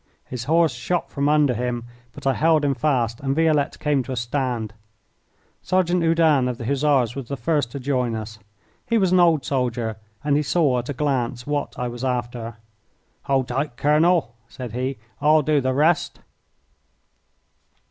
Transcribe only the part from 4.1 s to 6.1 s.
a stand. Sergeant